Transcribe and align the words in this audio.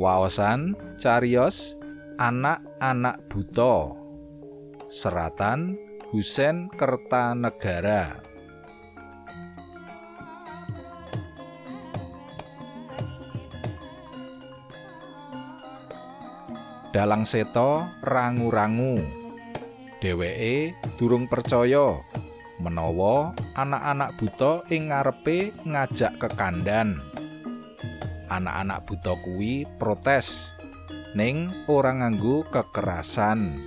Waosan 0.00 0.80
cariyos 0.96 1.52
anak-anak 2.16 3.20
buta. 3.28 3.92
Seratan 5.04 5.76
Husen 6.08 6.72
Kertanegara. 6.72 8.16
Dalang 16.96 17.28
seto 17.28 17.84
rangu-rangu. 18.00 19.04
Dheweke 20.00 20.72
durung 20.96 21.28
percaya 21.28 22.00
menawa 22.56 23.36
anak-anak 23.52 24.16
buta 24.16 24.64
ing 24.72 24.88
ngarepe 24.88 25.52
ngajak 25.68 26.16
kekandan. 26.16 27.19
Anak-anak 28.30 28.86
buta 28.86 29.18
kuwi 29.26 29.66
protes 29.82 30.30
ning 31.18 31.50
ora 31.66 31.90
nganggo 31.90 32.46
kekerasan. 32.46 33.58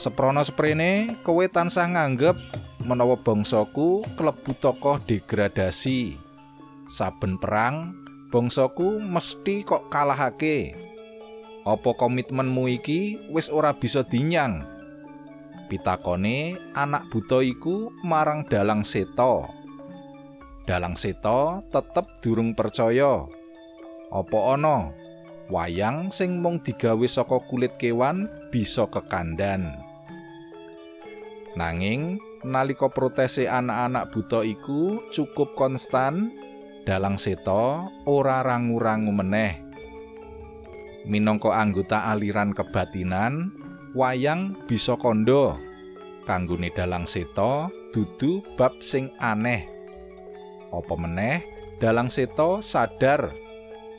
Seprono 0.00 0.42
sprene 0.42 1.20
kowe 1.22 1.44
tansah 1.46 1.86
nganggep 1.92 2.34
menawa 2.82 3.20
bangsaku 3.20 4.02
klebu 4.16 4.52
tokoh 4.58 4.98
degradasi. 5.04 6.16
Saben 6.96 7.38
perang 7.38 7.92
bangsaku 8.32 8.98
mesti 8.98 9.62
kok 9.62 9.92
kalahake. 9.92 10.74
Apa 11.62 11.94
komitmenmu 11.94 12.66
iki 12.82 13.30
wis 13.30 13.46
ora 13.46 13.76
bisa 13.76 14.02
dinyang? 14.02 14.64
Pitakone 15.70 16.58
anak 16.74 17.06
buta 17.14 17.38
iku 17.38 17.94
marang 18.02 18.42
dalang 18.48 18.82
seto. 18.82 19.61
Dalang 20.62 20.94
seto 20.98 21.66
tetep 21.74 22.06
durung 22.22 22.54
percaya. 22.54 23.26
Apa 24.12 24.38
ana 24.54 24.92
wayang 25.50 26.14
sing 26.14 26.38
mung 26.38 26.62
digawe 26.62 27.06
saka 27.10 27.42
kulit 27.50 27.74
kewan 27.82 28.30
bisa 28.54 28.86
kekandan? 28.86 29.74
Nanging 31.58 32.16
nalika 32.46 32.88
protese 32.88 33.44
anak-anak 33.44 34.08
buta 34.14 34.40
iku 34.40 35.04
cukup 35.12 35.52
konstan, 35.52 36.32
dalang 36.88 37.20
seto 37.20 37.92
ora 38.08 38.40
rangu-rangu 38.40 39.12
meneh. 39.12 39.72
minangka 41.06 41.50
anggota 41.50 42.06
aliran 42.14 42.54
kebatinan 42.54 43.50
wayang 43.94 44.54
bisa 44.70 44.94
kandha 44.94 45.58
kanggone 46.26 46.70
dalang 46.70 47.10
seta 47.10 47.66
dudu 47.90 48.42
bab 48.54 48.70
sing 48.86 49.10
aneh 49.18 49.66
apa 50.72 50.94
meneh? 50.96 51.44
Dalang 51.78 52.08
seta 52.08 52.64
sadar. 52.64 53.28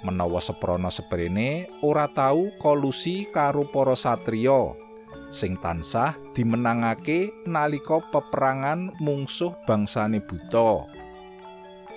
Menawa 0.04 0.44
seprana 0.44 0.92
seprene 0.92 1.72
ora 1.80 2.12
tau 2.12 2.52
kolusi 2.60 3.30
karo 3.32 3.64
para 3.72 3.96
satriya. 3.96 4.76
Sing 5.40 5.56
tansah 5.64 6.18
dimenangake 6.36 7.32
nalika 7.48 8.04
peperangan 8.12 8.92
mungsuh 9.00 9.56
bangsane 9.64 10.20
buta. 10.20 10.84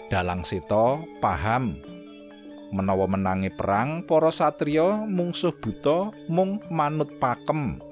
Dalang 0.07 0.47
seta 0.47 1.03
paham. 1.19 1.75
Menawa 2.71 3.11
menangi 3.11 3.51
perang 3.55 4.07
para 4.07 4.31
satriya 4.31 5.07
mungsuh 5.07 5.55
buta 5.59 6.15
mung 6.31 6.63
manut 6.71 7.11
pakem. 7.19 7.83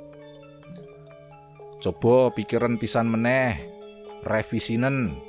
Coba 1.82 2.30
pikiran 2.32 2.78
pisan 2.78 3.10
meneh. 3.10 3.58
Revisinen 4.24 5.20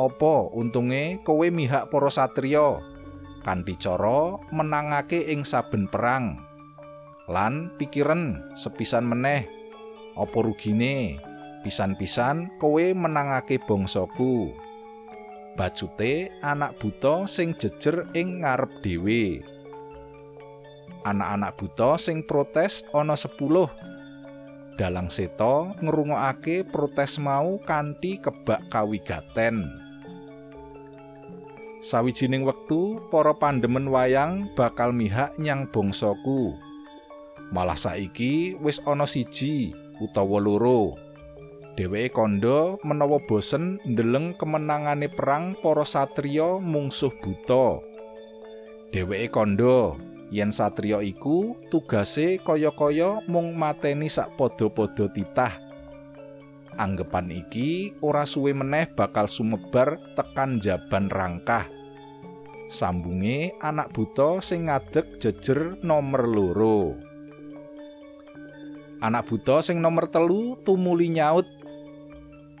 apa 0.00 0.48
untunge 0.56 1.20
kowe 1.26 1.44
mihak 1.52 1.92
para 1.92 2.08
satriya? 2.08 2.80
Kanthi 3.42 3.74
cara 3.76 4.38
menangake 4.54 5.28
ing 5.28 5.44
saben 5.44 5.90
perang. 5.90 6.38
Lan 7.28 7.74
pikiran 7.76 8.38
sepisan 8.62 9.04
meneh. 9.04 9.44
Apa 10.14 10.38
rugine? 10.44 11.18
Pisan-pisan 11.62 12.58
kowe 12.58 12.82
menangake 12.94 13.58
bangsaku. 13.62 14.50
Bacute 15.54 16.32
anak 16.40 16.80
buta 16.80 17.28
sing 17.28 17.54
jejer 17.58 18.08
ing 18.16 18.42
ngarep 18.42 18.72
dhewe. 18.82 19.44
Anak-anak 21.04 21.58
buta 21.58 21.98
sing 22.00 22.24
protes 22.24 22.72
ana 22.94 23.18
10. 23.18 23.91
Dalang 24.80 25.12
Seto 25.12 25.68
ngrungokake 25.84 26.64
protes 26.72 27.20
mau 27.20 27.60
kanthi 27.60 28.16
kebak 28.24 28.72
kawigaten. 28.72 29.68
Sawijining 31.92 32.48
wektu 32.48 32.96
para 33.12 33.36
pandemen 33.36 33.92
wayang 33.92 34.48
bakal 34.56 34.96
mihak 34.96 35.36
nyang 35.36 35.68
bangsaku. 35.68 36.56
Malah 37.52 37.76
saiki 37.76 38.56
wis 38.64 38.80
ana 38.88 39.04
siji 39.04 39.76
utawa 40.00 40.40
loro. 40.40 40.96
Dheweke 41.76 42.16
kandha 42.16 42.80
menawa 42.80 43.20
bosen 43.28 43.76
ndeleng 43.84 44.36
kemenangane 44.40 45.12
perang 45.12 45.52
para 45.60 45.84
satriya 45.84 46.56
mungsuh 46.64 47.12
buta. 47.20 47.76
Dheweke 48.92 49.28
kandha 49.28 49.92
yen 50.32 50.56
satriya 50.56 51.04
iku 51.04 51.52
tugase 51.68 52.40
kaya-kaya 52.40 53.20
mung 53.28 53.52
mateni 53.52 54.08
sak 54.08 54.32
padha-padha 54.40 55.12
titah. 55.12 55.54
Anggepan 56.80 57.28
iki 57.28 57.92
ora 58.00 58.24
suwe 58.24 58.56
meneh 58.56 58.88
bakal 58.96 59.28
sumebar 59.28 60.00
tekan 60.16 60.56
jaban 60.64 61.12
rangkah. 61.12 61.68
Sambunge 62.72 63.52
anak 63.60 63.92
buta 63.92 64.40
sing 64.40 64.72
ngadeg 64.72 65.20
jejer 65.20 65.76
nomor 65.84 66.24
loro. 66.24 66.96
Anak 69.04 69.28
buta 69.28 69.60
sing 69.60 69.84
nomor 69.84 70.08
telu 70.08 70.56
tumuli 70.64 71.12
nyaut 71.12 71.44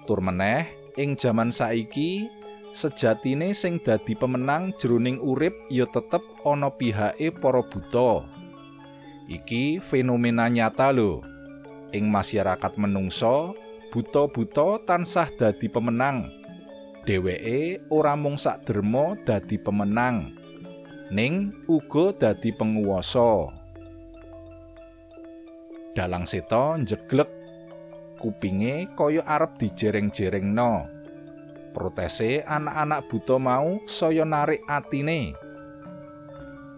tur 0.04 0.20
meneh 0.20 0.68
ing 1.00 1.16
jaman 1.16 1.56
saiki 1.56 2.28
sejatine 2.80 3.52
sing 3.58 3.82
dadi 3.82 4.16
pemenang 4.16 4.72
jroning 4.80 5.20
urip 5.20 5.52
ya 5.68 5.84
tetep 5.90 6.22
ana 6.46 6.72
pihake 6.72 7.34
para 7.40 7.60
buta. 7.60 8.24
Iki 9.28 9.80
fenomena 9.88 10.48
nyata 10.48 10.92
lho. 10.92 11.20
Ing 11.92 12.08
masyarakat 12.08 12.72
menungso 12.80 13.52
buta-buta 13.92 14.80
tansah 14.88 15.28
dadi 15.36 15.68
pemenang. 15.68 16.28
Dheweke 17.04 17.82
ora 17.90 18.14
mung 18.14 18.38
sak 18.38 18.64
derma 18.64 19.18
dadi 19.26 19.58
pemenang. 19.60 20.32
Ning 21.12 21.52
uga 21.68 22.14
dadi 22.16 22.54
penguwasa. 22.56 23.52
Dalang 25.92 26.24
seta 26.24 26.80
njeglek 26.80 27.28
kupinge 28.16 28.88
kaya 28.96 29.20
arep 29.28 29.60
dijereng-jerengno. 29.60 31.01
Protese 31.72 32.44
anak-anak 32.44 33.08
buta 33.08 33.40
mau 33.40 33.80
saya 33.96 34.28
narik 34.28 34.60
atine. 34.68 35.32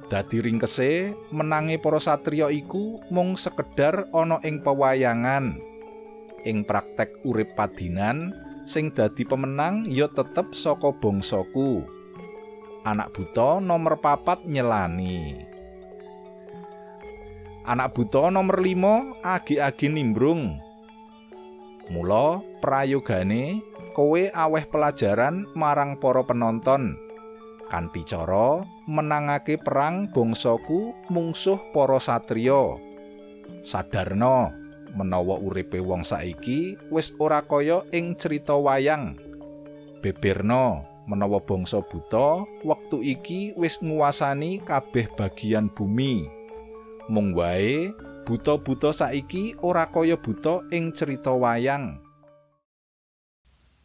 Dadi 0.07 0.39
ringkese 0.39 1.11
menangi 1.35 1.83
para 1.83 1.99
satriya 1.99 2.47
iku 2.55 3.03
mung 3.11 3.35
sekedar 3.35 4.07
ana 4.15 4.39
ing 4.47 4.63
pewayangan. 4.63 5.59
Ing 6.47 6.63
praktek 6.63 7.27
urip 7.27 7.59
padinan 7.59 8.31
sing 8.71 8.95
dadi 8.95 9.27
pemenang 9.27 9.91
ya 9.91 10.07
tetep 10.07 10.47
saka 10.63 10.95
bangsaku. 11.03 11.83
Anak 12.87 13.11
buta 13.17 13.59
nomor 13.59 13.99
papat 13.99 14.47
nyelani. 14.47 15.43
Anak 17.65 17.97
buta 17.97 18.29
nomor 18.29 18.61
5 18.61 19.25
agi-agi 19.25 19.89
nimbrung. 19.89 20.61
Mula 21.89 22.45
prayogane 22.61 23.65
kowe 23.95 24.23
aweh 24.35 24.67
pelajaran 24.69 25.47
marang 25.55 25.97
para 26.03 26.27
penonton 26.27 26.99
kanthi 27.75 28.07
cara 28.07 28.63
menangake 28.87 29.59
perang 29.59 30.07
bangsaku 30.13 30.95
mungsuh 31.11 31.59
para 31.73 31.99
satriya. 31.99 32.79
Sadarno 33.67 34.53
menawa 34.95 35.41
uripe 35.43 35.83
wong 35.83 36.07
saiki 36.07 36.79
wis 36.95 37.11
ora 37.19 37.43
kaya 37.43 37.83
ing 37.91 38.15
cerita 38.21 38.55
wayang. 38.55 39.19
Beberno 40.05 40.85
menawa 41.09 41.41
bangsa 41.43 41.83
buta 41.83 42.45
wektu 42.63 43.01
iki 43.03 43.57
wis 43.57 43.75
nguasani 43.83 44.63
kabeh 44.63 45.09
bagian 45.17 45.73
bumi. 45.73 46.29
Mung 47.11 47.37
wae 47.37 47.93
buta-buta 48.25 48.97
saiki 48.97 49.59
ora 49.61 49.91
kaya 49.91 50.15
buta 50.15 50.63
ing 50.71 50.95
cerita 50.95 51.35
wayang. 51.35 52.04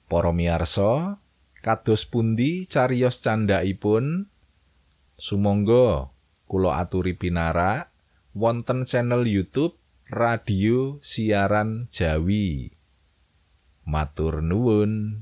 Para 0.10 0.34
miyarsa, 0.34 1.22
kados 1.62 2.10
pundi 2.10 2.66
cariyos 2.66 3.22
candhaipun? 3.22 4.26
Sumangga 5.22 6.10
kula 6.50 6.82
aturi 6.82 7.14
pinarak 7.14 7.94
wonten 8.34 8.90
channel 8.90 9.30
YouTube 9.30 9.78
Radio 10.10 10.98
Siaran 11.06 11.94
Jawi. 11.94 12.74
Matur 13.86 14.42
nuwun. 14.42 15.22